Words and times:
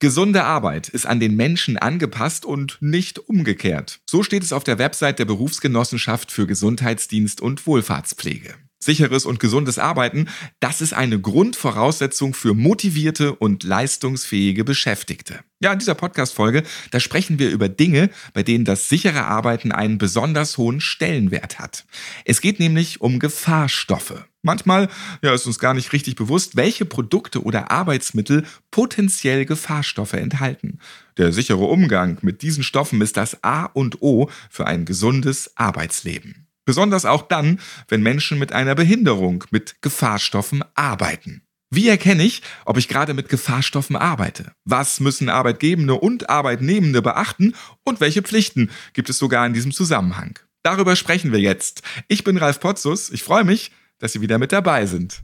Gesunde 0.00 0.44
Arbeit 0.44 0.88
ist 0.88 1.06
an 1.06 1.18
den 1.18 1.34
Menschen 1.34 1.76
angepasst 1.76 2.44
und 2.44 2.78
nicht 2.80 3.18
umgekehrt. 3.18 3.98
So 4.08 4.22
steht 4.22 4.44
es 4.44 4.52
auf 4.52 4.62
der 4.62 4.78
Website 4.78 5.18
der 5.18 5.24
Berufsgenossenschaft 5.24 6.30
für 6.30 6.46
Gesundheitsdienst 6.46 7.40
und 7.40 7.66
Wohlfahrtspflege. 7.66 8.54
Sicheres 8.88 9.26
und 9.26 9.38
gesundes 9.38 9.78
Arbeiten, 9.78 10.30
das 10.60 10.80
ist 10.80 10.94
eine 10.94 11.20
Grundvoraussetzung 11.20 12.32
für 12.32 12.54
motivierte 12.54 13.34
und 13.34 13.62
leistungsfähige 13.62 14.64
Beschäftigte. 14.64 15.40
Ja, 15.60 15.74
in 15.74 15.78
dieser 15.78 15.94
Podcast-Folge, 15.94 16.62
da 16.90 16.98
sprechen 16.98 17.38
wir 17.38 17.50
über 17.50 17.68
Dinge, 17.68 18.08
bei 18.32 18.42
denen 18.42 18.64
das 18.64 18.88
sichere 18.88 19.26
Arbeiten 19.26 19.72
einen 19.72 19.98
besonders 19.98 20.56
hohen 20.56 20.80
Stellenwert 20.80 21.58
hat. 21.58 21.84
Es 22.24 22.40
geht 22.40 22.60
nämlich 22.60 23.02
um 23.02 23.18
Gefahrstoffe. 23.18 24.24
Manchmal 24.40 24.88
ja, 25.20 25.34
ist 25.34 25.46
uns 25.46 25.58
gar 25.58 25.74
nicht 25.74 25.92
richtig 25.92 26.16
bewusst, 26.16 26.56
welche 26.56 26.86
Produkte 26.86 27.42
oder 27.42 27.70
Arbeitsmittel 27.70 28.46
potenziell 28.70 29.44
Gefahrstoffe 29.44 30.14
enthalten. 30.14 30.78
Der 31.18 31.32
sichere 31.32 31.64
Umgang 31.64 32.16
mit 32.22 32.40
diesen 32.40 32.62
Stoffen 32.62 33.02
ist 33.02 33.18
das 33.18 33.44
A 33.44 33.64
und 33.66 34.00
O 34.00 34.30
für 34.48 34.66
ein 34.66 34.86
gesundes 34.86 35.54
Arbeitsleben. 35.56 36.47
Besonders 36.68 37.06
auch 37.06 37.22
dann, 37.22 37.60
wenn 37.88 38.02
Menschen 38.02 38.38
mit 38.38 38.52
einer 38.52 38.74
Behinderung 38.74 39.44
mit 39.50 39.80
Gefahrstoffen 39.80 40.62
arbeiten. 40.74 41.40
Wie 41.70 41.88
erkenne 41.88 42.22
ich, 42.22 42.42
ob 42.66 42.76
ich 42.76 42.88
gerade 42.88 43.14
mit 43.14 43.30
Gefahrstoffen 43.30 43.96
arbeite? 43.96 44.52
Was 44.66 45.00
müssen 45.00 45.30
Arbeitgebende 45.30 45.94
und 45.94 46.28
Arbeitnehmende 46.28 47.00
beachten 47.00 47.54
und 47.84 48.00
welche 48.00 48.20
Pflichten 48.20 48.70
gibt 48.92 49.08
es 49.08 49.16
sogar 49.16 49.46
in 49.46 49.54
diesem 49.54 49.72
Zusammenhang? 49.72 50.38
Darüber 50.62 50.94
sprechen 50.94 51.32
wir 51.32 51.40
jetzt. 51.40 51.80
Ich 52.06 52.22
bin 52.22 52.36
Ralf 52.36 52.60
Potzus. 52.60 53.08
Ich 53.08 53.22
freue 53.22 53.44
mich, 53.44 53.72
dass 53.98 54.12
Sie 54.12 54.20
wieder 54.20 54.36
mit 54.36 54.52
dabei 54.52 54.84
sind. 54.84 55.22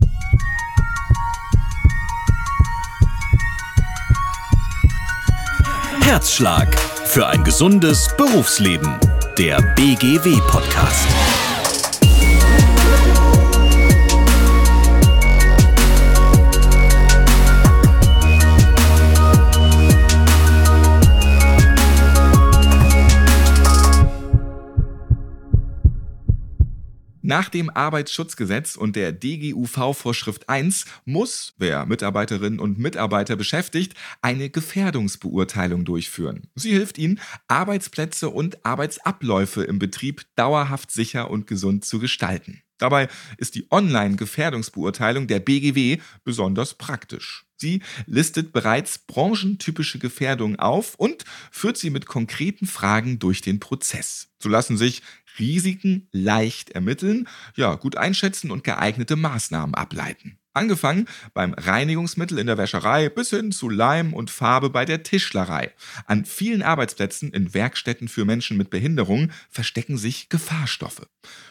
Herzschlag 6.01 6.75
für 7.05 7.27
ein 7.27 7.45
gesundes 7.45 8.09
Berufsleben. 8.17 8.98
Der 9.37 9.61
BGW-Podcast. 9.75 11.34
Nach 27.27 27.48
dem 27.48 27.70
Arbeitsschutzgesetz 27.70 28.77
und 28.77 28.97
der 28.97 29.11
DGUV-Vorschrift 29.11 30.50
1 30.50 30.84
muss, 31.06 31.55
wer 31.56 31.86
Mitarbeiterinnen 31.86 32.61
und 32.61 32.78
Mitarbeiter 32.78 33.34
beschäftigt, 33.34 33.94
eine 34.20 34.50
Gefährdungsbeurteilung 34.50 35.86
durchführen. 35.86 36.50
Sie 36.55 36.72
hilft 36.72 36.98
ihnen, 36.98 37.19
Arbeitsplätze 37.48 38.28
und 38.28 38.66
Arbeitsabläufe 38.66 39.64
im 39.64 39.78
Betrieb 39.78 40.27
dauerhaft 40.36 40.91
sicher 40.91 41.31
und 41.31 41.47
gesund 41.47 41.86
zu 41.86 41.98
gestalten. 41.98 42.61
Dabei 42.78 43.08
ist 43.39 43.55
die 43.55 43.67
Online-Gefährdungsbeurteilung 43.70 45.27
der 45.27 45.41
BGW 45.41 45.98
besonders 46.25 46.75
praktisch. 46.75 47.47
Sie 47.56 47.83
listet 48.06 48.53
bereits 48.53 48.98
branchentypische 48.98 49.98
Gefährdungen 49.98 50.58
auf 50.58 50.94
und 50.97 51.25
führt 51.50 51.77
sie 51.78 51.91
mit 51.91 52.06
konkreten 52.06 52.66
Fragen 52.66 53.19
durch 53.19 53.41
den 53.42 53.61
Prozess. 53.61 54.28
So 54.39 54.48
lassen 54.48 54.77
sich 54.77 55.03
Risiken 55.39 56.08
leicht 56.12 56.70
ermitteln, 56.70 57.28
ja, 57.56 57.75
gut 57.75 57.97
einschätzen 57.97 58.50
und 58.50 58.64
geeignete 58.64 59.16
Maßnahmen 59.16 59.75
ableiten. 59.75 60.38
Angefangen 60.55 61.08
beim 61.34 61.52
Reinigungsmittel 61.52 62.38
in 62.38 62.47
der 62.47 62.56
Wäscherei 62.56 63.08
bis 63.08 63.30
hin 63.30 63.50
zu 63.50 63.69
Leim 63.69 64.14
und 64.14 64.30
Farbe 64.30 64.70
bei 64.70 64.84
der 64.84 65.02
Tischlerei. 65.02 65.72
An 66.06 66.24
vielen 66.24 66.62
Arbeitsplätzen 66.62 67.33
in 67.33 67.55
Werkstätten 67.55 68.06
für 68.06 68.24
Menschen 68.24 68.56
mit 68.56 68.70
Behinderungen 68.70 69.32
verstecken 69.50 69.98
sich 69.98 70.28
Gefahrstoffe. 70.28 71.08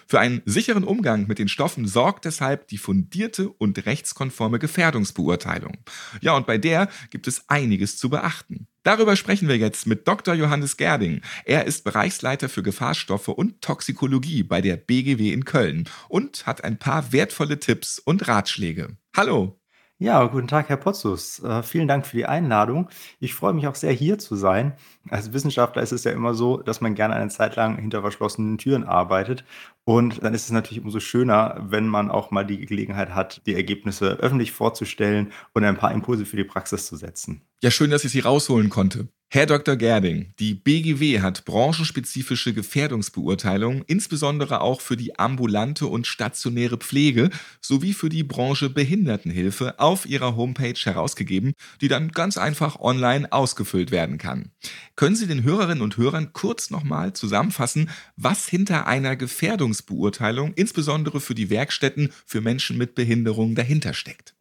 Für 0.07 0.21
einen 0.21 0.41
sicheren 0.45 0.85
Umgang 0.85 1.27
mit 1.27 1.37
den 1.37 1.49
Stoffen 1.49 1.85
sorgt 1.85 2.23
deshalb 2.23 2.69
die 2.69 2.77
fundierte 2.77 3.49
und 3.49 3.85
rechtskonforme 3.85 4.57
Gefährdungsbeurteilung. 4.57 5.77
Ja, 6.21 6.37
und 6.37 6.47
bei 6.47 6.57
der 6.57 6.87
gibt 7.09 7.27
es 7.27 7.49
einiges 7.49 7.97
zu 7.97 8.09
beachten. 8.09 8.67
Darüber 8.83 9.15
sprechen 9.15 9.47
wir 9.47 9.57
jetzt 9.57 9.87
mit 9.87 10.07
Dr. 10.07 10.33
Johannes 10.35 10.77
Gerding. 10.77 11.21
Er 11.45 11.65
ist 11.65 11.85
Bereichsleiter 11.85 12.49
für 12.49 12.63
Gefahrstoffe 12.63 13.29
und 13.29 13.61
Toxikologie 13.61 14.43
bei 14.43 14.61
der 14.61 14.75
BGW 14.75 15.31
in 15.31 15.45
Köln 15.45 15.89
und 16.09 16.45
hat 16.45 16.63
ein 16.63 16.77
paar 16.77 17.13
wertvolle 17.13 17.59
Tipps 17.59 17.97
und 17.99 18.27
Ratschläge. 18.27 18.97
Hallo. 19.15 19.62
Ja, 19.99 20.25
guten 20.25 20.47
Tag, 20.47 20.69
Herr 20.69 20.77
Potzus. 20.77 21.39
Äh, 21.43 21.61
vielen 21.61 21.87
Dank 21.87 22.05
für 22.05 22.17
die 22.17 22.25
Einladung. 22.25 22.89
Ich 23.19 23.35
freue 23.35 23.53
mich 23.53 23.67
auch 23.67 23.75
sehr, 23.75 23.93
hier 23.93 24.17
zu 24.17 24.35
sein. 24.35 24.73
Als 25.09 25.33
Wissenschaftler 25.33 25.83
ist 25.83 25.91
es 25.91 26.03
ja 26.03 26.11
immer 26.11 26.33
so, 26.33 26.57
dass 26.57 26.81
man 26.81 26.95
gerne 26.95 27.13
eine 27.13 27.29
Zeit 27.29 27.55
lang 27.55 27.77
hinter 27.77 28.01
verschlossenen 28.01 28.57
Türen 28.57 28.83
arbeitet. 28.83 29.45
Und 29.85 30.23
dann 30.23 30.33
ist 30.33 30.45
es 30.45 30.51
natürlich 30.51 30.83
umso 30.83 30.99
schöner, 30.99 31.63
wenn 31.69 31.87
man 31.87 32.09
auch 32.09 32.31
mal 32.31 32.43
die 32.43 32.65
Gelegenheit 32.65 33.13
hat, 33.13 33.43
die 33.45 33.53
Ergebnisse 33.53 34.13
öffentlich 34.13 34.51
vorzustellen 34.51 35.31
und 35.53 35.63
ein 35.63 35.77
paar 35.77 35.91
Impulse 35.91 36.25
für 36.25 36.37
die 36.37 36.43
Praxis 36.43 36.87
zu 36.87 36.95
setzen. 36.95 37.43
Ja, 37.61 37.69
schön, 37.69 37.91
dass 37.91 38.03
ich 38.03 38.11
Sie 38.11 38.19
rausholen 38.19 38.69
konnte. 38.69 39.07
Herr 39.35 39.47
Dr. 39.47 39.77
Gerding, 39.77 40.31
die 40.37 40.53
BGW 40.53 41.21
hat 41.21 41.43
branchenspezifische 41.45 42.53
Gefährdungsbeurteilungen, 42.53 43.83
insbesondere 43.87 44.61
auch 44.61 44.79
für 44.79 44.95
die 44.95 45.17
ambulante 45.17 45.87
und 45.87 46.05
stationäre 46.05 46.77
Pflege 46.77 47.31
sowie 47.59 47.93
für 47.93 48.09
die 48.09 48.21
Branche 48.21 48.69
Behindertenhilfe 48.69 49.79
auf 49.79 50.05
ihrer 50.05 50.35
Homepage 50.35 50.79
herausgegeben, 50.79 51.53
die 51.81 51.87
dann 51.87 52.09
ganz 52.09 52.37
einfach 52.37 52.79
online 52.79 53.31
ausgefüllt 53.31 53.89
werden 53.89 54.19
kann. 54.19 54.51
Können 54.95 55.15
Sie 55.15 55.25
den 55.25 55.41
Hörerinnen 55.41 55.81
und 55.81 55.97
Hörern 55.97 56.31
kurz 56.33 56.69
nochmal 56.69 57.13
zusammenfassen, 57.13 57.89
was 58.15 58.47
hinter 58.47 58.85
einer 58.85 59.15
Gefährdungsbeurteilung, 59.15 60.53
insbesondere 60.53 61.19
für 61.19 61.33
die 61.33 61.49
Werkstätten 61.49 62.13
für 62.27 62.41
Menschen 62.41 62.77
mit 62.77 62.93
Behinderung, 62.93 63.55
dahinter 63.55 63.95
steckt? 63.95 64.35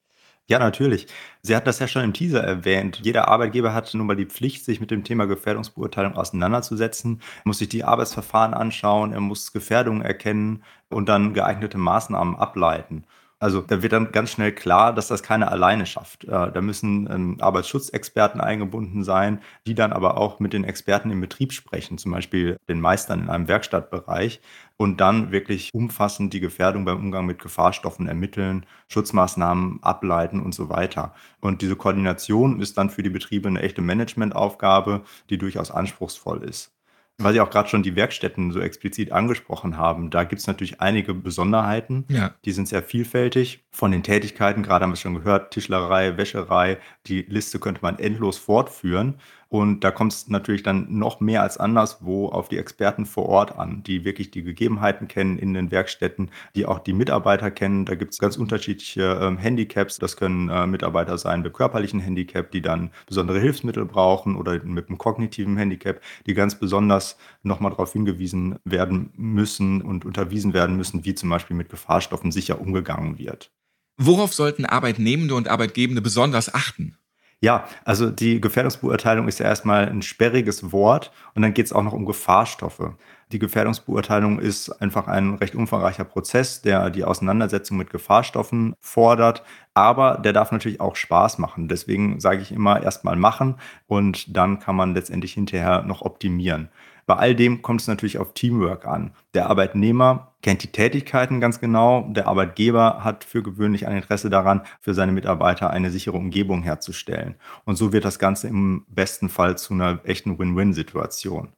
Ja, 0.49 0.59
natürlich. 0.59 1.07
Sie 1.43 1.57
hat 1.57 1.67
das 1.67 1.79
ja 1.79 1.87
schon 1.89 2.05
im 2.05 2.13
Teaser 2.13 2.43
erwähnt. 2.43 3.01
Jeder 3.03 3.29
Arbeitgeber 3.29 3.73
hat 3.75 3.93
nun 3.95 4.07
mal 4.07 4.17
die 4.17 4.27
Pflicht, 4.27 4.65
sich 4.65 4.81
mit 4.81 4.91
dem 4.91 5.03
Thema 5.05 5.27
Gefährdungsbeurteilung 5.27 6.15
auseinanderzusetzen. 6.17 7.21
Er 7.39 7.43
muss 7.45 7.59
sich 7.59 7.69
die 7.69 7.85
Arbeitsverfahren 7.85 8.53
anschauen, 8.55 9.13
er 9.13 9.21
muss 9.21 9.53
Gefährdungen 9.53 10.03
erkennen 10.03 10.63
und 10.91 11.09
dann 11.09 11.33
geeignete 11.33 11.79
Maßnahmen 11.79 12.37
ableiten. 12.37 13.07
Also 13.43 13.61
da 13.61 13.83
wird 13.83 13.93
dann 13.93 14.13
ganz 14.13 14.31
schnell 14.31 14.53
klar, 14.53 14.95
dass 14.95 15.09
das 15.09 15.25
keiner 15.25 15.51
alleine 15.51 15.85
schafft. 15.85 16.23
Äh, 16.23 16.53
da 16.53 16.61
müssen 16.61 17.11
ähm, 17.11 17.39
Arbeitsschutzexperten 17.41 18.41
eingebunden 18.41 19.03
sein, 19.03 19.41
die 19.67 19.75
dann 19.75 19.93
aber 19.93 20.17
auch 20.17 20.39
mit 20.39 20.53
den 20.53 20.63
Experten 20.63 21.11
im 21.11 21.21
Betrieb 21.21 21.53
sprechen, 21.53 21.99
zum 21.99 22.13
Beispiel 22.13 22.57
den 22.69 22.81
Meistern 22.81 23.23
in 23.23 23.29
einem 23.29 23.49
Werkstattbereich 23.49 24.41
und 24.77 25.01
dann 25.01 25.33
wirklich 25.33 25.71
umfassend 25.75 26.33
die 26.33 26.39
Gefährdung 26.39 26.85
beim 26.85 26.99
Umgang 26.99 27.27
mit 27.27 27.41
Gefahrstoffen 27.41 28.07
ermitteln, 28.07 28.65
Schutzmaßnahmen 28.87 29.83
ableiten 29.83 30.41
und 30.41 30.55
so 30.55 30.69
weiter. 30.69 31.13
Und 31.41 31.63
diese 31.63 31.75
Koordination 31.75 32.61
ist 32.61 32.79
dann 32.79 32.91
für 32.91 33.03
die 33.03 33.11
Betriebe 33.11 33.49
eine 33.49 33.63
echte 33.63 33.83
Managementaufgabe, 33.83 35.03
die 35.31 35.39
durchaus 35.39 35.73
anspruchsvoll 35.73 36.45
ist 36.45 36.73
weil 37.19 37.33
Sie 37.33 37.41
auch 37.41 37.51
gerade 37.51 37.69
schon 37.69 37.83
die 37.83 37.97
Werkstätten 37.97 38.53
so 38.53 38.61
explizit 38.61 39.13
angesprochen 39.13 39.77
haben, 39.77 40.11
da 40.11 40.25
gibt 40.25 40.41
es 40.41 40.47
natürlich 40.47 40.81
einige 40.81 41.15
Besonderheiten. 41.15 42.05
Ja. 42.09 42.35
Die 42.45 42.53
sind 42.53 42.69
sehr 42.69 42.83
vielfältig. 42.83 43.65
Von 43.71 43.93
den 43.93 44.03
Tätigkeiten, 44.03 44.63
gerade 44.63 44.85
haben 44.85 44.91
wir 44.91 44.95
es 44.95 45.01
schon 45.01 45.15
gehört, 45.15 45.53
Tischlerei, 45.53 46.17
Wäscherei, 46.17 46.79
die 47.07 47.23
Liste 47.23 47.59
könnte 47.59 47.83
man 47.83 47.99
endlos 47.99 48.39
fortführen. 48.39 49.21
Und 49.53 49.85
da 49.85 49.91
kommt 49.91 50.15
es 50.15 50.29
natürlich 50.29 50.63
dann 50.63 50.87
noch 50.89 51.21
mehr 51.21 51.43
als 51.43 51.59
anderswo 51.59 52.31
auf 52.31 52.49
die 52.49 52.57
Experten 52.57 53.05
vor 53.05 53.27
Ort 53.29 53.59
an, 53.59 53.83
die 53.83 54.03
wirklich 54.03 54.31
die 54.31 54.43
Gegebenheiten 54.43 55.09
kennen 55.09 55.39
in 55.39 55.53
den 55.53 55.71
Werkstätten, 55.71 56.31
die 56.57 56.65
auch 56.65 56.79
die 56.79 56.95
Mitarbeiter 56.95 57.51
kennen. 57.51 57.85
Da 57.85 57.95
gibt 57.95 58.15
es 58.15 58.19
ganz 58.19 58.39
unterschiedliche 58.39 59.21
ähm, 59.21 59.37
Handicaps. 59.37 59.99
Das 59.99 60.17
können 60.17 60.49
äh, 60.49 60.67
Mitarbeiter 60.67 61.19
sein 61.19 61.43
mit 61.43 61.53
körperlichen 61.53 62.01
Handicap, 62.01 62.51
die 62.51 62.63
dann 62.63 62.93
besondere 63.07 63.41
Hilfsmittel 63.41 63.85
brauchen 63.85 64.37
oder 64.37 64.65
mit 64.65 64.89
einem 64.89 64.97
kognitiven 64.97 65.59
Handicap, 65.59 66.01
die 66.27 66.33
ganz 66.33 66.55
besonders 66.55 67.19
nochmal 67.43 67.73
darauf 67.73 67.93
hingewiesen 67.93 68.59
werden 68.65 69.13
müssen 69.17 69.83
und 69.83 70.07
unterwiesen 70.07 70.55
werden 70.55 70.79
müssen, 70.79 71.05
wie 71.05 71.15
zum 71.15 71.29
Beispiel 71.29 71.59
mit 71.59 71.69
Gefahrstoffen 71.69 72.33
sicher 72.33 72.59
umgegangen 72.59 73.19
wird. 73.19 73.51
Worauf 73.99 74.33
sollten 74.33 74.65
Arbeitnehmende 74.65 75.35
und 75.35 75.49
Arbeitgebende 75.49 76.01
besonders 76.01 76.55
achten? 76.55 76.97
Ja, 77.45 77.65
also 77.85 78.09
die 78.09 78.41
Gefährdungsbeurteilung 78.41 79.27
ist 79.27 79.41
ja 79.41 79.47
erstmal 79.47 79.89
ein 79.89 80.03
sperriges 80.03 80.71
Wort 80.71 81.11
und 81.35 81.43
dann 81.43 81.55
geht 81.55 81.67
es 81.67 81.73
auch 81.73 81.83
noch 81.83 81.93
um 81.93 82.07
Gefahrstoffe. 82.07 82.93
Die 83.33 83.41
Gefährdungsbeurteilung 83.41 84.39
ist 84.39 84.71
einfach 84.81 85.09
ein 85.09 85.35
recht 85.35 85.57
umfangreicher 85.57 86.05
Prozess, 86.05 86.63
der 86.63 86.89
die 86.91 87.03
Auseinandersetzung 87.03 87.79
mit 87.79 87.91
Gefahrstoffen 87.91 88.77
fordert, 88.79 89.43
aber 89.75 90.19
der 90.19 90.33
darf 90.33 90.53
natürlich 90.53 90.81
auch 90.81 90.95
Spaß 90.95 91.39
machen. 91.39 91.67
Deswegen 91.67 92.21
sage 92.21 92.43
ich 92.43 92.53
immer 92.53 92.81
erstmal 92.81 93.17
machen 93.17 93.57
und 93.89 94.37
dann 94.37 94.61
kann 94.61 94.77
man 94.77 94.95
letztendlich 94.95 95.33
hinterher 95.33 95.83
noch 95.83 96.03
optimieren. 96.03 96.69
Bei 97.07 97.17
all 97.17 97.35
dem 97.35 97.63
kommt 97.63 97.81
es 97.81 97.89
natürlich 97.89 98.19
auf 98.19 98.35
Teamwork 98.35 98.87
an. 98.87 99.13
Der 99.35 99.51
Arbeitnehmer 99.51 100.33
kennt 100.43 100.63
die 100.63 100.73
Tätigkeiten 100.73 101.41
ganz 101.41 101.61
genau. 101.61 102.03
Der 102.11 102.29
Arbeitgeber 102.29 103.05
hat 103.05 103.25
für 103.25 103.43
gewöhnlich 103.43 103.87
ein 103.87 103.97
Interesse 103.97 104.31
daran, 104.31 104.63
für 104.81 104.95
seine 104.95 105.13
Mitarbeiter 105.13 105.71
eine 105.71 105.91
sichere 105.91 106.17
Umgebung 106.17 106.63
herzustellen. 106.63 107.37
Und 107.65 107.77
so 107.77 107.93
wird 107.93 108.05
das 108.05 108.19
Ganze 108.19 108.49
im 108.49 108.85
besten 108.89 109.29
Fall 109.29 109.59
zu 109.59 109.75
einer 109.75 110.01
echten 110.05 110.39
Win-Win-Situation. 110.39 111.53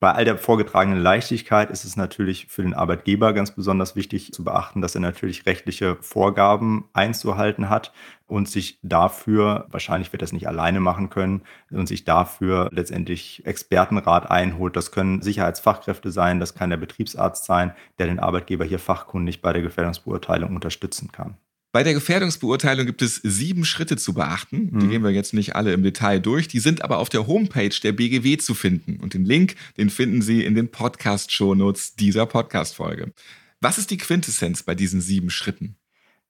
Bei 0.00 0.12
all 0.12 0.24
der 0.24 0.38
vorgetragenen 0.38 1.00
Leichtigkeit 1.00 1.70
ist 1.70 1.84
es 1.84 1.96
natürlich 1.96 2.46
für 2.46 2.62
den 2.62 2.72
Arbeitgeber 2.72 3.32
ganz 3.32 3.50
besonders 3.50 3.96
wichtig 3.96 4.32
zu 4.32 4.44
beachten, 4.44 4.80
dass 4.80 4.94
er 4.94 5.00
natürlich 5.00 5.44
rechtliche 5.44 5.96
Vorgaben 6.02 6.88
einzuhalten 6.92 7.68
hat 7.68 7.92
und 8.28 8.48
sich 8.48 8.78
dafür, 8.84 9.66
wahrscheinlich 9.70 10.12
wird 10.12 10.22
er 10.22 10.26
es 10.26 10.32
nicht 10.32 10.46
alleine 10.46 10.78
machen 10.78 11.10
können, 11.10 11.42
und 11.72 11.88
sich 11.88 12.04
dafür 12.04 12.68
letztendlich 12.70 13.44
Expertenrat 13.44 14.30
einholt. 14.30 14.76
Das 14.76 14.92
können 14.92 15.20
Sicherheitsfachkräfte 15.20 16.12
sein, 16.12 16.38
das 16.38 16.54
kann 16.54 16.70
der 16.70 16.76
Betriebsarzt 16.76 17.44
sein, 17.44 17.72
der 17.98 18.06
den 18.06 18.20
Arbeitgeber 18.20 18.64
hier 18.64 18.78
fachkundig 18.78 19.42
bei 19.42 19.52
der 19.52 19.62
Gefährdungsbeurteilung 19.62 20.54
unterstützen 20.54 21.10
kann. 21.10 21.38
Bei 21.70 21.82
der 21.82 21.92
Gefährdungsbeurteilung 21.92 22.86
gibt 22.86 23.02
es 23.02 23.16
sieben 23.16 23.66
Schritte 23.66 23.98
zu 23.98 24.14
beachten. 24.14 24.78
Die 24.78 24.86
mhm. 24.86 24.90
gehen 24.90 25.04
wir 25.04 25.10
jetzt 25.10 25.34
nicht 25.34 25.54
alle 25.54 25.72
im 25.72 25.82
Detail 25.82 26.18
durch. 26.18 26.48
Die 26.48 26.60
sind 26.60 26.82
aber 26.82 26.98
auf 26.98 27.10
der 27.10 27.26
Homepage 27.26 27.74
der 27.82 27.92
BGW 27.92 28.38
zu 28.38 28.54
finden. 28.54 28.98
Und 29.00 29.12
den 29.12 29.26
Link, 29.26 29.54
den 29.76 29.90
finden 29.90 30.22
Sie 30.22 30.44
in 30.44 30.54
den 30.54 30.70
Podcast-Shownotes 30.70 31.94
dieser 31.94 32.24
Podcast-Folge. 32.24 33.12
Was 33.60 33.76
ist 33.76 33.90
die 33.90 33.98
Quintessenz 33.98 34.62
bei 34.62 34.74
diesen 34.74 35.02
sieben 35.02 35.28
Schritten? 35.28 35.76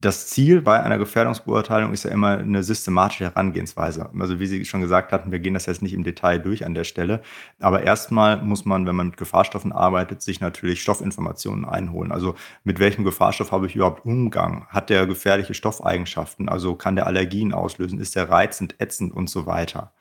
Das 0.00 0.28
Ziel 0.28 0.62
bei 0.62 0.80
einer 0.80 0.96
Gefährdungsbeurteilung 0.96 1.92
ist 1.92 2.04
ja 2.04 2.12
immer 2.12 2.38
eine 2.38 2.62
systematische 2.62 3.24
Herangehensweise. 3.24 4.10
Also 4.16 4.38
wie 4.38 4.46
Sie 4.46 4.64
schon 4.64 4.80
gesagt 4.80 5.10
hatten, 5.10 5.32
wir 5.32 5.40
gehen 5.40 5.54
das 5.54 5.66
jetzt 5.66 5.82
nicht 5.82 5.92
im 5.92 6.04
Detail 6.04 6.38
durch 6.38 6.64
an 6.64 6.74
der 6.74 6.84
Stelle. 6.84 7.20
Aber 7.58 7.82
erstmal 7.82 8.40
muss 8.40 8.64
man, 8.64 8.86
wenn 8.86 8.94
man 8.94 9.08
mit 9.08 9.16
Gefahrstoffen 9.16 9.72
arbeitet, 9.72 10.22
sich 10.22 10.40
natürlich 10.40 10.82
Stoffinformationen 10.82 11.64
einholen. 11.64 12.12
Also 12.12 12.36
mit 12.62 12.78
welchem 12.78 13.02
Gefahrstoff 13.02 13.50
habe 13.50 13.66
ich 13.66 13.74
überhaupt 13.74 14.04
Umgang? 14.06 14.68
Hat 14.68 14.88
der 14.88 15.04
gefährliche 15.08 15.54
Stoffeigenschaften? 15.54 16.48
Also 16.48 16.76
kann 16.76 16.94
der 16.94 17.08
Allergien 17.08 17.52
auslösen? 17.52 17.98
Ist 17.98 18.14
der 18.14 18.30
reizend, 18.30 18.76
ätzend 18.78 19.12
und 19.12 19.28
so 19.28 19.46
weiter? 19.46 19.92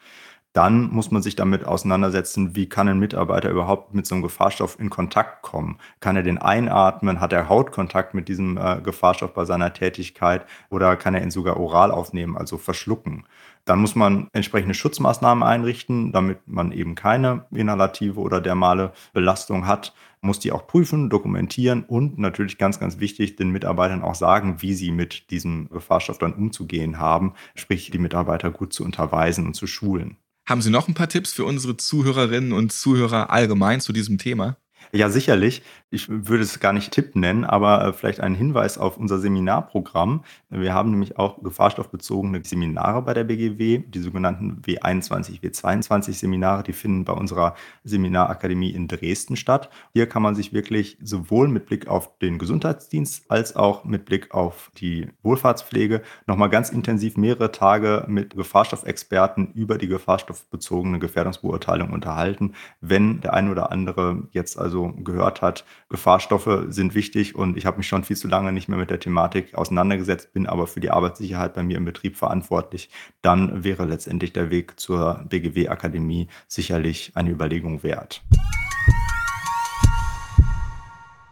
Dann 0.58 0.90
muss 0.90 1.12
man 1.12 1.22
sich 1.22 1.36
damit 1.36 1.66
auseinandersetzen, 1.66 2.56
wie 2.56 2.68
kann 2.68 2.88
ein 2.88 2.98
Mitarbeiter 2.98 3.52
überhaupt 3.52 3.94
mit 3.94 4.08
so 4.08 4.16
einem 4.16 4.24
Gefahrstoff 4.24 4.80
in 4.80 4.90
Kontakt 4.90 5.44
kommen? 5.44 5.78
Kann 6.00 6.16
er 6.16 6.24
den 6.24 6.40
einatmen? 6.40 7.20
Hat 7.20 7.32
er 7.32 7.48
Hautkontakt 7.48 8.16
mit 8.16 8.28
diesem 8.28 8.58
äh, 8.58 8.82
Gefahrstoff 8.82 9.36
bei 9.36 9.46
seiner 9.46 9.72
Tätigkeit? 9.74 10.48
Oder 10.72 10.96
kann 10.96 11.14
er 11.14 11.22
ihn 11.22 11.30
sogar 11.30 11.58
oral 11.60 11.92
aufnehmen, 11.92 12.36
also 12.36 12.58
verschlucken? 12.58 13.28
Dann 13.66 13.78
muss 13.78 13.94
man 13.94 14.30
entsprechende 14.34 14.74
Schutzmaßnahmen 14.74 15.44
einrichten, 15.44 16.12
damit 16.12 16.40
man 16.48 16.72
eben 16.72 16.96
keine 16.96 17.46
inhalative 17.52 18.20
oder 18.20 18.42
dermale 18.42 18.94
Belastung 19.14 19.68
hat 19.68 19.94
muss 20.20 20.40
die 20.40 20.52
auch 20.52 20.66
prüfen, 20.66 21.12
dokumentieren 21.12 21.84
und 21.84 22.18
natürlich 22.18 22.58
ganz, 22.58 22.80
ganz 22.80 23.00
wichtig, 23.00 23.36
den 23.36 23.52
Mitarbeitern 23.52 24.02
auch 24.02 24.16
sagen, 24.16 24.64
wie 24.64 24.74
sie 24.74 24.92
mit 24.92 25.30
diesem 25.30 25.70
Gefahrstoff 25.70 26.18
dann 26.18 26.34
umzugehen 26.34 26.98
haben, 26.98 27.34
sprich 27.54 27.92
die 27.92 28.00
Mitarbeiter 28.00 28.50
gut 28.50 28.74
zu 28.74 28.84
unterweisen 28.84 29.46
und 29.46 29.54
zu 29.54 29.68
schulen. 29.68 30.18
Haben 30.48 30.62
Sie 30.62 30.70
noch 30.70 30.88
ein 30.88 30.94
paar 30.94 31.10
Tipps 31.10 31.34
für 31.34 31.44
unsere 31.44 31.76
Zuhörerinnen 31.76 32.54
und 32.54 32.72
Zuhörer 32.72 33.32
allgemein 33.32 33.82
zu 33.82 33.92
diesem 33.92 34.18
Thema? 34.18 34.56
Ja, 34.92 35.10
sicherlich. 35.10 35.64
Ich 35.90 36.10
würde 36.10 36.44
es 36.44 36.60
gar 36.60 36.74
nicht 36.74 36.92
Tipp 36.92 37.16
nennen, 37.16 37.46
aber 37.46 37.86
äh, 37.86 37.94
vielleicht 37.94 38.20
ein 38.20 38.36
Hinweis 38.36 38.78
auf 38.78 38.98
unser 38.98 39.20
Seminarprogramm. 39.20 40.24
Wir 40.50 40.74
haben 40.74 40.92
nämlich 40.92 41.18
auch 41.18 41.42
gefahrstoffbezogene 41.42 42.42
Seminare 42.44 43.02
bei 43.02 43.14
der 43.14 43.24
BGW, 43.24 43.84
die 43.88 44.00
sogenannten 44.00 44.62
W21, 44.66 45.42
W22 45.42 46.14
Seminare, 46.14 46.64
die 46.64 46.74
finden 46.74 47.06
bei 47.06 47.14
unserer 47.14 47.56
Seminarakademie 47.86 48.72
in 48.72 48.88
Dresden 48.88 49.36
statt. 49.36 49.70
Hier 49.94 50.08
kann 50.08 50.22
man 50.22 50.36
sich 50.36 50.52
wirklich 50.52 50.98
sowohl 51.02 51.48
mit 51.48 51.66
Blick 51.68 51.88
auf 51.88 52.18
den 52.20 52.38
Gesundheitsdienst 52.38 53.32
als 53.32 53.56
auch 53.56 53.86
mit 53.86 54.06
Blick 54.06 54.34
auf 54.34 54.72
die 54.78 55.08
Wohlfahrtspflege 55.24 56.02
nochmal 56.26 56.50
ganz 56.50 56.70
intensiv 56.70 57.16
mehrere 57.18 57.52
Tage 57.52 58.06
mit 58.08 58.36
Gefahrstoffexperten 58.36 59.54
über 59.54 59.78
die 59.78 59.88
gefahrstoffbezogene 59.88 61.00
Gefährdungsbeurteilung 61.00 61.92
unterhalten. 61.92 62.54
Wenn 62.82 63.22
der 63.22 63.34
eine 63.34 63.52
oder 63.52 63.72
andere 63.72 64.24
jetzt 64.32 64.58
also 64.58 64.77
so 64.78 64.94
gehört 64.94 65.42
hat, 65.42 65.66
Gefahrstoffe 65.90 66.66
sind 66.70 66.94
wichtig 66.94 67.34
und 67.34 67.58
ich 67.58 67.66
habe 67.66 67.78
mich 67.78 67.88
schon 67.88 68.04
viel 68.04 68.16
zu 68.16 68.28
lange 68.28 68.52
nicht 68.52 68.70
mehr 68.70 68.78
mit 68.78 68.92
der 68.92 69.00
Thematik 69.00 69.56
auseinandergesetzt, 69.56 70.34
bin 70.34 70.46
aber 70.46 70.68
für 70.68 70.80
die 70.80 70.92
Arbeitssicherheit 70.92 71.56
bei 71.56 71.64
mir 71.64 71.78
im 71.78 71.86
Betrieb 71.86 72.16
verantwortlich, 72.16 72.90
dann 73.24 73.64
wäre 73.64 73.86
letztendlich 73.86 74.34
der 74.34 74.52
Weg 74.52 74.80
zur 74.80 75.26
BGW-Akademie 75.30 76.28
sicherlich 76.48 77.12
eine 77.16 77.32
Überlegung 77.32 77.82
wert. 77.82 78.22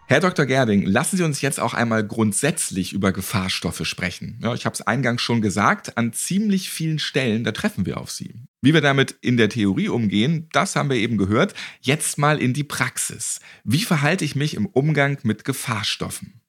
Herr 0.07 0.19
Dr. 0.19 0.45
Gerding, 0.45 0.85
lassen 0.85 1.17
Sie 1.17 1.23
uns 1.23 1.41
jetzt 1.41 1.59
auch 1.59 1.73
einmal 1.73 2.05
grundsätzlich 2.05 2.93
über 2.93 3.11
Gefahrstoffe 3.11 3.87
sprechen. 3.87 4.37
Ja, 4.39 4.53
ich 4.53 4.67
habe 4.67 4.75
es 4.75 4.83
eingangs 4.83 5.23
schon 5.23 5.41
gesagt, 5.41 5.97
an 5.97 6.13
ziemlich 6.13 6.69
vielen 6.69 6.99
Stellen, 6.99 7.43
da 7.43 7.51
treffen 7.51 7.87
wir 7.87 7.97
auf 7.97 8.11
sie. 8.11 8.35
Wie 8.61 8.75
wir 8.75 8.81
damit 8.81 9.15
in 9.21 9.35
der 9.35 9.49
Theorie 9.49 9.89
umgehen, 9.89 10.47
das 10.51 10.75
haben 10.75 10.91
wir 10.91 10.97
eben 10.97 11.17
gehört. 11.17 11.55
Jetzt 11.81 12.19
mal 12.19 12.39
in 12.39 12.53
die 12.53 12.63
Praxis. 12.63 13.39
Wie 13.63 13.81
verhalte 13.81 14.23
ich 14.23 14.35
mich 14.35 14.53
im 14.53 14.67
Umgang 14.67 15.17
mit 15.23 15.43
Gefahrstoffen? 15.43 16.39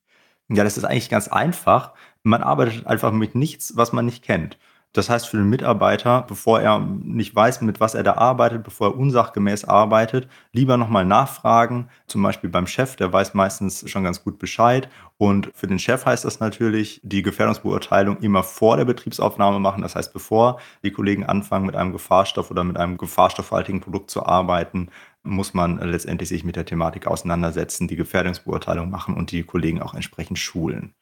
Ja, 0.51 0.63
das 0.63 0.77
ist 0.77 0.85
eigentlich 0.85 1.09
ganz 1.09 1.29
einfach. 1.29 1.95
Man 2.23 2.43
arbeitet 2.43 2.87
einfach 2.87 3.11
mit 3.11 3.35
nichts, 3.35 3.75
was 3.75 3.91
man 3.95 4.05
nicht 4.05 4.23
kennt. 4.23 4.59
Das 4.97 5.11
heißt 5.11 5.29
für 5.29 5.37
den 5.37 5.51
Mitarbeiter, 5.51 6.25
bevor 6.27 6.61
er 6.61 6.79
nicht 6.81 7.35
weiß, 7.35 7.61
mit 7.61 7.81
was 7.81 7.95
er 7.95 8.03
da 8.03 8.15
arbeitet, 8.15 8.65
bevor 8.65 8.89
er 8.89 8.97
unsachgemäß 8.97 9.67
arbeitet, 9.67 10.27
lieber 10.53 10.79
nochmal 10.79 11.05
nachfragen. 11.05 11.91
Zum 12.07 12.23
Beispiel 12.23 12.49
beim 12.49 12.67
Chef, 12.67 12.97
der 12.97 13.13
weiß 13.13 13.35
meistens 13.35 13.89
schon 13.91 14.05
ganz 14.05 14.25
gut 14.25 14.39
Bescheid. 14.39 14.89
Und 15.19 15.51
für 15.55 15.67
den 15.67 15.79
Chef 15.79 16.07
heißt 16.07 16.25
das 16.25 16.41
natürlich, 16.41 17.01
die 17.03 17.21
Gefährdungsbeurteilung 17.21 18.21
immer 18.21 18.43
vor 18.43 18.79
der 18.79 18.87
Betriebsaufnahme 18.87 19.61
machen. 19.61 19.83
Das 19.83 19.97
heißt, 19.97 20.15
bevor 20.15 20.61
die 20.83 20.93
Kollegen 20.93 21.27
anfangen, 21.27 21.67
mit 21.67 21.77
einem 21.77 21.93
Gefahrstoff 21.93 22.51
oder 22.51 22.65
mit 22.65 22.79
einem 22.79 22.97
gefahrstoffhaltigen 22.97 23.83
Produkt 23.83 24.11
zu 24.11 24.25
arbeiten, 24.25 24.89
muss 25.23 25.53
man 25.53 25.79
letztendlich 25.79 26.31
sich 26.31 26.43
mit 26.43 26.57
der 26.57 26.65
Thematik 26.65 27.07
auseinandersetzen, 27.07 27.87
die 27.87 27.97
Gefährdungsbeurteilung 27.97 28.89
machen 28.89 29.15
und 29.15 29.31
die 29.31 29.43
Kollegen 29.43 29.83
auch 29.83 29.93
entsprechend 29.93 30.39
schulen. 30.39 30.95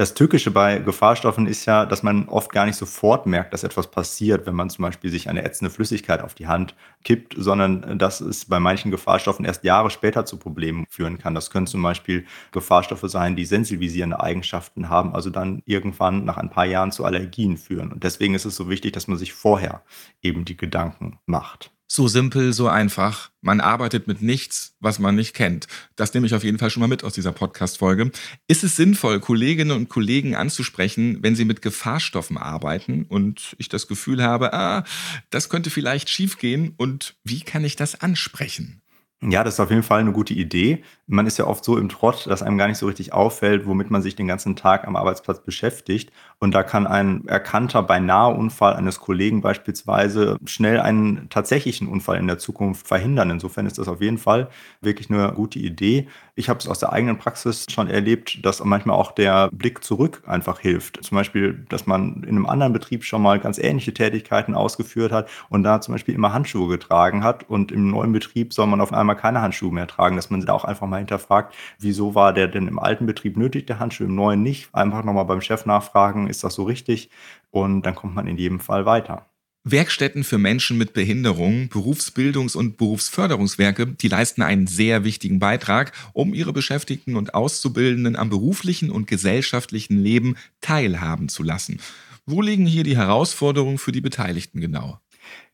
Das 0.00 0.14
Tückische 0.14 0.50
bei 0.50 0.78
Gefahrstoffen 0.78 1.46
ist 1.46 1.66
ja, 1.66 1.84
dass 1.84 2.02
man 2.02 2.26
oft 2.30 2.52
gar 2.52 2.64
nicht 2.64 2.76
sofort 2.76 3.26
merkt, 3.26 3.52
dass 3.52 3.64
etwas 3.64 3.90
passiert, 3.90 4.46
wenn 4.46 4.54
man 4.54 4.70
zum 4.70 4.82
Beispiel 4.82 5.10
sich 5.10 5.28
eine 5.28 5.44
ätzende 5.44 5.70
Flüssigkeit 5.70 6.22
auf 6.22 6.32
die 6.32 6.46
Hand 6.46 6.74
kippt, 7.04 7.34
sondern 7.36 7.98
dass 7.98 8.22
es 8.22 8.46
bei 8.46 8.60
manchen 8.60 8.90
Gefahrstoffen 8.90 9.44
erst 9.44 9.62
Jahre 9.62 9.90
später 9.90 10.24
zu 10.24 10.38
Problemen 10.38 10.86
führen 10.88 11.18
kann. 11.18 11.34
Das 11.34 11.50
können 11.50 11.66
zum 11.66 11.82
Beispiel 11.82 12.24
Gefahrstoffe 12.50 13.04
sein, 13.10 13.36
die 13.36 13.44
sensibilisierende 13.44 14.20
Eigenschaften 14.20 14.88
haben, 14.88 15.14
also 15.14 15.28
dann 15.28 15.60
irgendwann 15.66 16.24
nach 16.24 16.38
ein 16.38 16.48
paar 16.48 16.64
Jahren 16.64 16.92
zu 16.92 17.04
Allergien 17.04 17.58
führen. 17.58 17.92
Und 17.92 18.02
deswegen 18.02 18.32
ist 18.32 18.46
es 18.46 18.56
so 18.56 18.70
wichtig, 18.70 18.94
dass 18.94 19.06
man 19.06 19.18
sich 19.18 19.34
vorher 19.34 19.82
eben 20.22 20.46
die 20.46 20.56
Gedanken 20.56 21.18
macht. 21.26 21.72
So 21.92 22.06
simpel, 22.06 22.52
so 22.52 22.68
einfach. 22.68 23.32
Man 23.40 23.60
arbeitet 23.60 24.06
mit 24.06 24.22
nichts, 24.22 24.76
was 24.78 25.00
man 25.00 25.16
nicht 25.16 25.34
kennt. 25.34 25.66
Das 25.96 26.14
nehme 26.14 26.24
ich 26.24 26.34
auf 26.34 26.44
jeden 26.44 26.56
Fall 26.56 26.70
schon 26.70 26.82
mal 26.82 26.86
mit 26.86 27.02
aus 27.02 27.14
dieser 27.14 27.32
Podcast-Folge. 27.32 28.12
Ist 28.46 28.62
es 28.62 28.76
sinnvoll, 28.76 29.18
Kolleginnen 29.18 29.76
und 29.76 29.88
Kollegen 29.88 30.36
anzusprechen, 30.36 31.18
wenn 31.22 31.34
sie 31.34 31.44
mit 31.44 31.62
Gefahrstoffen 31.62 32.38
arbeiten 32.38 33.06
und 33.08 33.56
ich 33.58 33.68
das 33.68 33.88
Gefühl 33.88 34.22
habe, 34.22 34.52
ah, 34.52 34.84
das 35.30 35.48
könnte 35.48 35.70
vielleicht 35.70 36.08
schiefgehen 36.10 36.74
und 36.76 37.16
wie 37.24 37.40
kann 37.40 37.64
ich 37.64 37.74
das 37.74 38.00
ansprechen? 38.00 38.82
Ja, 39.22 39.44
das 39.44 39.54
ist 39.54 39.60
auf 39.60 39.68
jeden 39.68 39.82
Fall 39.82 40.00
eine 40.00 40.12
gute 40.12 40.32
Idee. 40.32 40.82
Man 41.06 41.26
ist 41.26 41.36
ja 41.36 41.46
oft 41.46 41.62
so 41.62 41.76
im 41.76 41.90
Trott, 41.90 42.26
dass 42.26 42.42
einem 42.42 42.56
gar 42.56 42.68
nicht 42.68 42.78
so 42.78 42.86
richtig 42.86 43.12
auffällt, 43.12 43.66
womit 43.66 43.90
man 43.90 44.00
sich 44.00 44.16
den 44.16 44.26
ganzen 44.26 44.56
Tag 44.56 44.86
am 44.86 44.96
Arbeitsplatz 44.96 45.42
beschäftigt. 45.42 46.10
Und 46.38 46.54
da 46.54 46.62
kann 46.62 46.86
ein 46.86 47.26
erkannter 47.26 47.82
beinahe 47.82 48.32
Unfall 48.32 48.74
eines 48.76 48.98
Kollegen 48.98 49.42
beispielsweise 49.42 50.38
schnell 50.46 50.80
einen 50.80 51.28
tatsächlichen 51.28 51.86
Unfall 51.86 52.16
in 52.18 52.28
der 52.28 52.38
Zukunft 52.38 52.88
verhindern. 52.88 53.28
Insofern 53.28 53.66
ist 53.66 53.76
das 53.76 53.88
auf 53.88 54.00
jeden 54.00 54.16
Fall 54.16 54.48
wirklich 54.80 55.10
eine 55.10 55.32
gute 55.34 55.58
Idee. 55.58 56.08
Ich 56.34 56.48
habe 56.48 56.58
es 56.58 56.68
aus 56.68 56.78
der 56.78 56.92
eigenen 56.92 57.18
Praxis 57.18 57.66
schon 57.70 57.88
erlebt, 57.88 58.42
dass 58.44 58.64
manchmal 58.64 58.96
auch 58.96 59.12
der 59.12 59.50
Blick 59.52 59.84
zurück 59.84 60.22
einfach 60.26 60.60
hilft. 60.60 61.04
Zum 61.04 61.16
Beispiel, 61.16 61.66
dass 61.68 61.86
man 61.86 62.22
in 62.22 62.30
einem 62.30 62.46
anderen 62.46 62.72
Betrieb 62.72 63.04
schon 63.04 63.20
mal 63.20 63.38
ganz 63.38 63.58
ähnliche 63.58 63.92
Tätigkeiten 63.92 64.54
ausgeführt 64.54 65.12
hat 65.12 65.28
und 65.50 65.62
da 65.62 65.82
zum 65.82 65.92
Beispiel 65.92 66.14
immer 66.14 66.32
Handschuhe 66.32 66.68
getragen 66.68 67.22
hat 67.22 67.48
und 67.50 67.70
im 67.72 67.90
neuen 67.90 68.12
Betrieb 68.12 68.54
soll 68.54 68.66
man 68.66 68.80
auf 68.80 68.92
einmal 68.94 69.09
keine 69.16 69.40
Handschuhe 69.40 69.72
mehr 69.72 69.86
tragen, 69.86 70.16
dass 70.16 70.30
man 70.30 70.44
da 70.44 70.52
auch 70.52 70.64
einfach 70.64 70.86
mal 70.86 70.98
hinterfragt, 70.98 71.54
wieso 71.78 72.14
war 72.14 72.32
der 72.32 72.48
denn 72.48 72.68
im 72.68 72.78
alten 72.78 73.06
Betrieb 73.06 73.36
nötig, 73.36 73.66
der 73.66 73.78
Handschuh, 73.78 74.04
im 74.04 74.14
neuen 74.14 74.42
nicht. 74.42 74.68
Einfach 74.74 75.04
nochmal 75.04 75.24
beim 75.24 75.40
Chef 75.40 75.66
nachfragen, 75.66 76.28
ist 76.28 76.44
das 76.44 76.54
so 76.54 76.64
richtig? 76.64 77.10
Und 77.50 77.82
dann 77.82 77.94
kommt 77.94 78.14
man 78.14 78.26
in 78.26 78.36
jedem 78.36 78.60
Fall 78.60 78.86
weiter. 78.86 79.26
Werkstätten 79.62 80.24
für 80.24 80.38
Menschen 80.38 80.78
mit 80.78 80.94
Behinderung, 80.94 81.68
Berufsbildungs- 81.68 82.56
und 82.56 82.78
Berufsförderungswerke, 82.78 83.88
die 83.88 84.08
leisten 84.08 84.40
einen 84.40 84.66
sehr 84.66 85.04
wichtigen 85.04 85.38
Beitrag, 85.38 85.92
um 86.14 86.32
ihre 86.32 86.54
Beschäftigten 86.54 87.14
und 87.14 87.34
Auszubildenden 87.34 88.16
am 88.16 88.30
beruflichen 88.30 88.90
und 88.90 89.06
gesellschaftlichen 89.06 89.98
Leben 89.98 90.36
teilhaben 90.62 91.28
zu 91.28 91.42
lassen. 91.42 91.78
Wo 92.24 92.40
liegen 92.40 92.64
hier 92.64 92.84
die 92.84 92.96
Herausforderungen 92.96 93.76
für 93.76 93.92
die 93.92 94.00
Beteiligten 94.00 94.62
genau? 94.62 94.98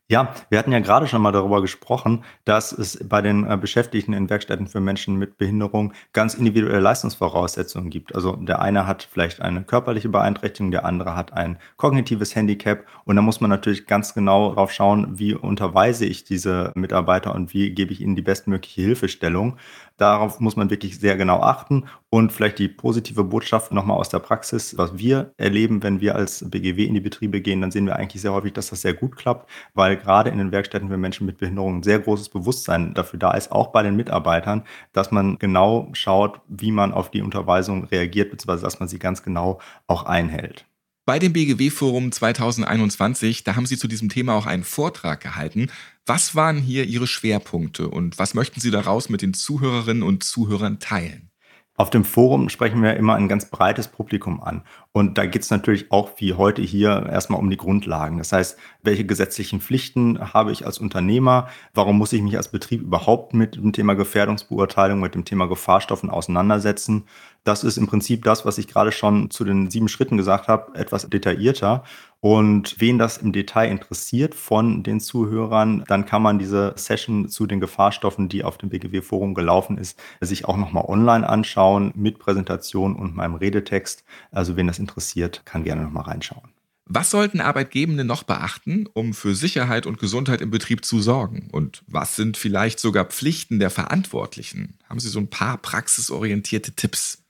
Ja, 0.09 0.33
wir 0.49 0.57
hatten 0.57 0.71
ja 0.71 0.79
gerade 0.79 1.05
schon 1.05 1.21
mal 1.21 1.33
darüber 1.33 1.61
gesprochen, 1.61 2.23
dass 2.45 2.71
es 2.71 2.97
bei 3.09 3.21
den 3.21 3.45
äh, 3.45 3.57
Beschäftigten 3.57 4.13
in 4.13 4.29
Werkstätten 4.29 4.67
für 4.67 4.79
Menschen 4.79 5.17
mit 5.17 5.37
Behinderung 5.37 5.91
ganz 6.13 6.33
individuelle 6.33 6.79
Leistungsvoraussetzungen 6.79 7.89
gibt. 7.89 8.15
Also 8.15 8.37
der 8.37 8.61
eine 8.61 8.87
hat 8.87 9.03
vielleicht 9.03 9.41
eine 9.41 9.63
körperliche 9.63 10.07
Beeinträchtigung, 10.07 10.71
der 10.71 10.85
andere 10.85 11.17
hat 11.17 11.33
ein 11.33 11.57
kognitives 11.75 12.33
Handicap 12.37 12.85
und 13.03 13.17
da 13.17 13.21
muss 13.21 13.41
man 13.41 13.49
natürlich 13.49 13.85
ganz 13.85 14.13
genau 14.13 14.53
drauf 14.53 14.71
schauen, 14.71 15.19
wie 15.19 15.33
unterweise 15.33 16.05
ich 16.05 16.23
diese 16.23 16.71
Mitarbeiter 16.75 17.35
und 17.35 17.53
wie 17.53 17.71
gebe 17.71 17.91
ich 17.91 17.99
ihnen 17.99 18.15
die 18.15 18.21
bestmögliche 18.21 18.79
Hilfestellung. 18.79 19.57
Darauf 19.97 20.39
muss 20.39 20.55
man 20.55 20.69
wirklich 20.69 20.99
sehr 20.99 21.17
genau 21.17 21.41
achten 21.41 21.85
und 22.09 22.31
vielleicht 22.31 22.59
die 22.59 22.67
positive 22.67 23.23
Botschaft 23.23 23.71
nochmal 23.71 23.97
aus 23.97 24.09
der 24.09 24.19
Praxis, 24.19 24.77
was 24.77 24.97
wir 24.97 25.33
erleben, 25.37 25.81
wenn 25.81 26.01
wir 26.01 26.15
als 26.15 26.47
BGW 26.49 26.85
in 26.85 26.93
die 26.93 26.99
Betriebe 26.99 27.41
gehen, 27.41 27.61
dann 27.61 27.71
sehen 27.71 27.87
wir 27.87 27.95
eigentlich 27.95 28.21
sehr 28.21 28.33
häufig, 28.33 28.53
dass 28.53 28.69
das 28.69 28.81
sehr 28.81 28.93
gut 28.93 29.15
klappt, 29.15 29.49
weil 29.73 29.97
gerade 29.97 30.29
in 30.29 30.37
den 30.37 30.51
Werkstätten 30.51 30.89
für 30.89 30.97
Menschen 30.97 31.25
mit 31.25 31.39
Behinderung 31.39 31.77
ein 31.77 31.83
sehr 31.83 31.99
großes 31.99 32.29
Bewusstsein 32.29 32.93
dafür 32.93 33.19
da 33.19 33.31
ist, 33.31 33.51
auch 33.51 33.67
bei 33.67 33.81
den 33.81 33.95
Mitarbeitern, 33.95 34.63
dass 34.93 35.11
man 35.11 35.39
genau 35.39 35.89
schaut, 35.93 36.41
wie 36.47 36.71
man 36.71 36.93
auf 36.93 37.09
die 37.09 37.23
Unterweisung 37.23 37.85
reagiert, 37.85 38.29
beziehungsweise 38.29 38.63
dass 38.63 38.79
man 38.79 38.87
sie 38.87 38.99
ganz 38.99 39.23
genau 39.23 39.59
auch 39.87 40.03
einhält. 40.03 40.65
Bei 41.07 41.19
dem 41.19 41.31
BGW-Forum 41.31 42.11
2021, 42.11 43.45
da 43.45 43.55
haben 43.55 43.65
Sie 43.65 43.77
zu 43.77 43.87
diesem 43.87 44.09
Thema 44.09 44.35
auch 44.35 44.45
einen 44.45 44.65
Vortrag 44.65 45.21
gehalten. 45.21 45.71
Was 46.09 46.35
waren 46.35 46.57
hier 46.57 46.85
Ihre 46.85 47.05
Schwerpunkte 47.05 47.89
und 47.89 48.17
was 48.17 48.33
möchten 48.33 48.61
Sie 48.61 48.71
daraus 48.71 49.09
mit 49.09 49.21
den 49.21 49.33
Zuhörerinnen 49.33 50.03
und 50.03 50.23
Zuhörern 50.23 50.79
teilen? 50.79 51.31
Auf 51.75 51.89
dem 51.89 52.05
Forum 52.05 52.47
sprechen 52.47 52.81
wir 52.81 52.95
immer 52.95 53.15
ein 53.15 53.27
ganz 53.27 53.49
breites 53.49 53.89
Publikum 53.89 54.41
an. 54.41 54.63
Und 54.93 55.17
da 55.17 55.25
geht 55.25 55.41
es 55.41 55.51
natürlich 55.51 55.91
auch 55.91 56.11
wie 56.17 56.33
heute 56.33 56.61
hier 56.61 57.07
erstmal 57.11 57.41
um 57.41 57.49
die 57.49 57.57
Grundlagen. 57.57 58.19
Das 58.19 58.31
heißt, 58.31 58.57
welche 58.83 59.05
gesetzlichen 59.05 59.59
Pflichten 59.59 60.33
habe 60.33 60.53
ich 60.53 60.65
als 60.65 60.79
Unternehmer? 60.79 61.49
Warum 61.73 61.97
muss 61.97 62.13
ich 62.13 62.21
mich 62.21 62.37
als 62.37 62.49
Betrieb 62.49 62.81
überhaupt 62.81 63.33
mit 63.33 63.57
dem 63.57 63.73
Thema 63.73 63.93
Gefährdungsbeurteilung, 63.93 65.01
mit 65.01 65.13
dem 65.13 65.25
Thema 65.25 65.47
Gefahrstoffen 65.47 66.09
auseinandersetzen? 66.09 67.03
Das 67.47 67.63
ist 67.63 67.77
im 67.77 67.87
Prinzip 67.87 68.25
das, 68.25 68.45
was 68.45 68.57
ich 68.57 68.67
gerade 68.67 68.91
schon 68.91 69.31
zu 69.31 69.45
den 69.45 69.71
sieben 69.71 69.87
Schritten 69.87 70.17
gesagt 70.17 70.49
habe, 70.49 70.77
etwas 70.77 71.09
detaillierter. 71.09 71.85
Und 72.19 72.75
wen 72.79 72.97
das 72.97 73.17
im 73.19 73.31
Detail 73.31 73.71
interessiert 73.71 74.35
von 74.35 74.83
den 74.83 74.99
Zuhörern, 74.99 75.85
dann 75.87 76.05
kann 76.05 76.21
man 76.21 76.39
diese 76.39 76.73
Session 76.75 77.29
zu 77.29 77.45
den 77.45 77.61
Gefahrstoffen, 77.61 78.27
die 78.27 78.43
auf 78.43 78.57
dem 78.57 78.67
BGW-Forum 78.67 79.33
gelaufen 79.33 79.77
ist, 79.77 79.97
sich 80.19 80.43
auch 80.43 80.57
nochmal 80.57 80.83
online 80.89 81.27
anschauen 81.29 81.93
mit 81.95 82.19
Präsentation 82.19 82.97
und 82.97 83.15
meinem 83.15 83.35
Redetext. 83.35 84.03
Also 84.29 84.57
wen 84.57 84.67
das 84.67 84.77
interessiert, 84.77 85.45
kann 85.45 85.63
gerne 85.63 85.83
nochmal 85.83 86.03
reinschauen. 86.03 86.49
Was 86.83 87.11
sollten 87.11 87.39
Arbeitgebende 87.39 88.03
noch 88.03 88.23
beachten, 88.23 88.87
um 88.91 89.13
für 89.13 89.35
Sicherheit 89.35 89.85
und 89.85 89.99
Gesundheit 89.99 90.41
im 90.41 90.51
Betrieb 90.51 90.83
zu 90.83 91.01
sorgen? 91.01 91.47
Und 91.49 91.81
was 91.87 92.17
sind 92.17 92.35
vielleicht 92.35 92.81
sogar 92.81 93.05
Pflichten 93.05 93.59
der 93.59 93.69
Verantwortlichen? 93.69 94.77
Haben 94.89 94.99
Sie 94.99 95.07
so 95.07 95.19
ein 95.19 95.29
paar 95.29 95.57
praxisorientierte 95.57 96.73
Tipps? 96.73 97.23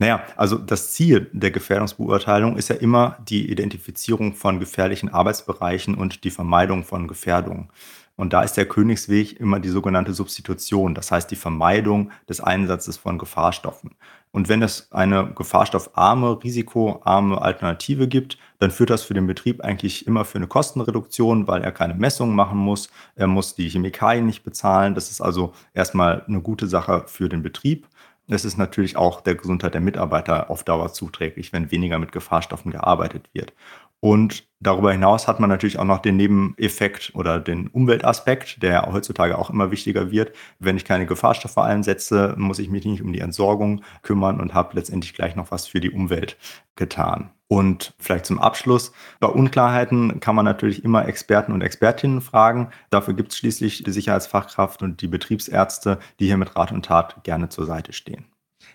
Naja, 0.00 0.22
also 0.36 0.56
das 0.56 0.92
Ziel 0.92 1.28
der 1.34 1.50
Gefährdungsbeurteilung 1.50 2.56
ist 2.56 2.70
ja 2.70 2.76
immer 2.76 3.18
die 3.28 3.50
Identifizierung 3.50 4.32
von 4.32 4.58
gefährlichen 4.58 5.10
Arbeitsbereichen 5.10 5.94
und 5.94 6.24
die 6.24 6.30
Vermeidung 6.30 6.84
von 6.84 7.06
Gefährdungen. 7.06 7.68
Und 8.16 8.32
da 8.32 8.42
ist 8.42 8.56
der 8.56 8.66
Königsweg 8.66 9.38
immer 9.38 9.60
die 9.60 9.68
sogenannte 9.68 10.14
Substitution, 10.14 10.94
das 10.94 11.10
heißt 11.12 11.30
die 11.30 11.36
Vermeidung 11.36 12.12
des 12.30 12.40
Einsatzes 12.40 12.96
von 12.96 13.18
Gefahrstoffen. 13.18 13.90
Und 14.32 14.48
wenn 14.48 14.62
es 14.62 14.90
eine 14.90 15.32
gefahrstoffarme, 15.34 16.42
risikoarme 16.42 17.42
Alternative 17.42 18.08
gibt, 18.08 18.38
dann 18.58 18.70
führt 18.70 18.90
das 18.90 19.02
für 19.02 19.14
den 19.14 19.26
Betrieb 19.26 19.62
eigentlich 19.62 20.06
immer 20.06 20.24
für 20.24 20.38
eine 20.38 20.46
Kostenreduktion, 20.46 21.46
weil 21.46 21.62
er 21.62 21.72
keine 21.72 21.94
Messungen 21.94 22.34
machen 22.34 22.58
muss. 22.58 22.90
Er 23.16 23.26
muss 23.26 23.54
die 23.54 23.68
Chemikalien 23.68 24.26
nicht 24.26 24.44
bezahlen. 24.44 24.94
Das 24.94 25.10
ist 25.10 25.20
also 25.20 25.52
erstmal 25.74 26.24
eine 26.26 26.40
gute 26.40 26.68
Sache 26.68 27.04
für 27.06 27.28
den 27.28 27.42
Betrieb. 27.42 27.86
Es 28.30 28.44
ist 28.44 28.58
natürlich 28.58 28.96
auch 28.96 29.20
der 29.20 29.34
Gesundheit 29.34 29.74
der 29.74 29.80
Mitarbeiter 29.80 30.50
auf 30.50 30.62
Dauer 30.62 30.92
zuträglich, 30.92 31.52
wenn 31.52 31.72
weniger 31.72 31.98
mit 31.98 32.12
Gefahrstoffen 32.12 32.70
gearbeitet 32.70 33.28
wird. 33.32 33.52
Und 33.98 34.46
darüber 34.60 34.92
hinaus 34.92 35.26
hat 35.28 35.40
man 35.40 35.50
natürlich 35.50 35.78
auch 35.78 35.84
noch 35.84 35.98
den 35.98 36.16
Nebeneffekt 36.16 37.12
oder 37.14 37.40
den 37.40 37.66
Umweltaspekt, 37.66 38.62
der 38.62 38.90
heutzutage 38.90 39.36
auch 39.36 39.50
immer 39.50 39.72
wichtiger 39.72 40.10
wird. 40.12 40.34
Wenn 40.60 40.76
ich 40.76 40.84
keine 40.84 41.06
Gefahrstoffe 41.06 41.58
einsetze, 41.58 42.34
muss 42.38 42.60
ich 42.60 42.70
mich 42.70 42.84
nicht 42.84 43.02
um 43.02 43.12
die 43.12 43.20
Entsorgung 43.20 43.82
kümmern 44.02 44.40
und 44.40 44.54
habe 44.54 44.76
letztendlich 44.76 45.12
gleich 45.12 45.34
noch 45.34 45.50
was 45.50 45.66
für 45.66 45.80
die 45.80 45.90
Umwelt 45.90 46.38
getan. 46.76 47.30
Und 47.52 47.94
vielleicht 47.98 48.26
zum 48.26 48.38
Abschluss, 48.38 48.92
bei 49.18 49.26
Unklarheiten 49.26 50.20
kann 50.20 50.36
man 50.36 50.44
natürlich 50.44 50.84
immer 50.84 51.08
Experten 51.08 51.50
und 51.50 51.62
Expertinnen 51.62 52.20
fragen. 52.20 52.70
Dafür 52.90 53.14
gibt 53.14 53.32
es 53.32 53.38
schließlich 53.38 53.82
die 53.82 53.90
Sicherheitsfachkraft 53.90 54.82
und 54.82 55.02
die 55.02 55.08
Betriebsärzte, 55.08 55.98
die 56.20 56.26
hier 56.26 56.36
mit 56.36 56.54
Rat 56.54 56.70
und 56.70 56.84
Tat 56.84 57.24
gerne 57.24 57.48
zur 57.48 57.66
Seite 57.66 57.92
stehen. 57.92 58.26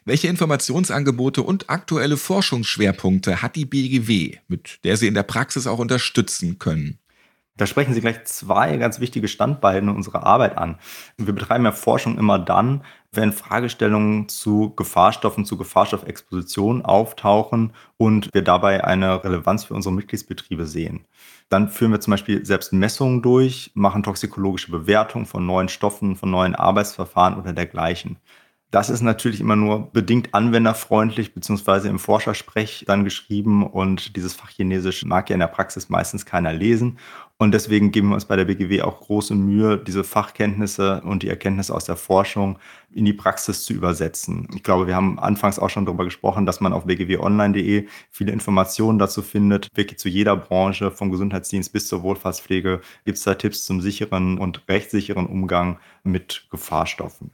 Welche 0.04 0.28
Informationsangebote 0.28 1.42
und 1.42 1.70
aktuelle 1.70 2.18
Forschungsschwerpunkte 2.18 3.42
hat 3.42 3.56
die 3.56 3.64
BGW, 3.64 4.40
mit 4.50 4.84
der 4.84 4.98
Sie 4.98 5.08
in 5.08 5.14
der 5.14 5.24
Praxis 5.24 5.68
auch 5.68 5.80
unterstützen 5.80 6.60
können? 6.60 7.00
Da 7.58 7.66
sprechen 7.66 7.94
Sie 7.94 8.02
gleich 8.02 8.26
zwei 8.26 8.76
ganz 8.76 9.00
wichtige 9.00 9.30
Standbeine 9.30 9.94
unserer 9.94 10.26
Arbeit 10.26 10.58
an. 10.58 10.78
Wir 11.18 11.34
betreiben 11.34 11.64
ja 11.64 11.72
Forschung 11.72 12.18
immer 12.18 12.38
dann, 12.38 12.84
wenn 13.14 13.32
Fragestellungen 13.32 14.28
zu 14.28 14.76
Gefahrstoffen, 14.76 15.46
zu 15.46 15.56
Gefahrstoffexposition 15.56 16.84
auftauchen 16.84 17.72
und 17.96 18.30
wir 18.34 18.42
dabei 18.42 18.84
eine 18.84 19.24
Relevanz 19.24 19.64
für 19.64 19.74
unsere 19.74 19.96
Mitgliedsbetriebe 19.96 20.66
sehen. 20.66 21.06
Dann 21.48 21.70
führen 21.70 21.92
wir 21.92 22.02
zum 22.02 22.12
Beispiel 22.12 22.46
selbst 22.46 22.74
Messungen 22.74 23.22
durch, 23.22 23.72
machen 23.74 24.04
toxikologische 24.04 24.72
Bewertungen 24.72 25.26
von 25.26 25.46
neuen 25.46 25.70
Stoffen, 25.70 26.18
von 26.18 26.30
neuen 26.30 26.56
Arbeitsverfahren 26.56 27.40
oder 27.40 27.54
dergleichen. 27.54 28.18
Das 28.76 28.90
ist 28.90 29.00
natürlich 29.00 29.40
immer 29.40 29.56
nur 29.56 29.90
bedingt 29.94 30.34
anwenderfreundlich, 30.34 31.34
beziehungsweise 31.34 31.88
im 31.88 31.98
Forschersprech 31.98 32.84
dann 32.86 33.06
geschrieben 33.06 33.66
und 33.66 34.18
dieses 34.18 34.34
Fach 34.34 34.50
Chinesisch 34.50 35.06
mag 35.06 35.30
ja 35.30 35.36
in 35.36 35.40
der 35.40 35.48
Praxis 35.48 35.88
meistens 35.88 36.26
keiner 36.26 36.52
lesen. 36.52 37.00
Und 37.38 37.54
deswegen 37.54 37.92
geben 37.92 38.10
wir 38.10 38.16
uns 38.16 38.26
bei 38.26 38.36
der 38.36 38.44
BGW 38.44 38.82
auch 38.82 39.00
große 39.00 39.34
Mühe, 39.34 39.78
diese 39.78 40.04
Fachkenntnisse 40.04 41.02
und 41.06 41.24
die 41.24 41.30
Erkenntnisse 41.30 41.74
aus 41.74 41.86
der 41.86 41.96
Forschung 41.96 42.60
in 42.92 43.06
die 43.06 43.14
Praxis 43.14 43.64
zu 43.64 43.72
übersetzen. 43.72 44.50
Ich 44.54 44.64
glaube, 44.64 44.88
wir 44.88 44.96
haben 44.98 45.20
anfangs 45.20 45.58
auch 45.58 45.70
schon 45.70 45.86
darüber 45.86 46.04
gesprochen, 46.04 46.46
dass 46.46 46.60
man 46.60 46.74
auf 46.74 46.84
bgwonline.de 46.84 47.88
viele 48.12 48.34
Informationen 48.34 49.00
dazu 49.00 49.22
findet. 49.22 49.70
Wirklich 49.74 50.00
zu 50.00 50.10
jeder 50.10 50.36
Branche, 50.36 50.92
vom 50.92 51.12
Gesundheitsdienst 51.12 51.72
bis 51.72 51.88
zur 51.88 52.04
Wohlfahrtspflege, 52.04 52.82
gibt 53.06 53.18
es 53.20 53.24
da 53.24 53.36
Tipps 53.36 53.66
zum 53.66 53.80
sicheren 53.80 54.38
und 54.38 54.68
rechtssicheren 54.68 55.28
Umgang 55.28 55.80
mit 56.04 56.48
Gefahrstoffen. 56.52 57.32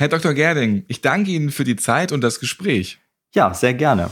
Herr 0.00 0.06
Dr. 0.06 0.32
Gerding, 0.32 0.84
ich 0.86 1.00
danke 1.00 1.32
Ihnen 1.32 1.50
für 1.50 1.64
die 1.64 1.74
Zeit 1.74 2.12
und 2.12 2.20
das 2.20 2.38
Gespräch. 2.38 3.00
Ja, 3.34 3.52
sehr 3.52 3.74
gerne. 3.74 4.10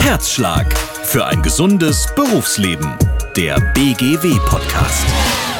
Herzschlag 0.00 0.72
für 1.04 1.26
ein 1.26 1.42
gesundes 1.42 2.06
Berufsleben. 2.16 2.96
Der 3.36 3.60
BGW-Podcast. 3.74 5.51